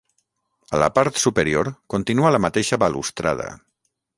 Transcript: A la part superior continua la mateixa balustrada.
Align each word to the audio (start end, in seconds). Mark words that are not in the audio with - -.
A 0.77 0.79
la 0.83 0.87
part 0.95 1.19
superior 1.25 1.69
continua 1.97 2.33
la 2.37 2.43
mateixa 2.47 2.83
balustrada. 2.85 3.47